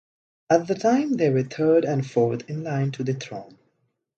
[0.49, 3.59] At the time, they were third and fourth in line to the throne.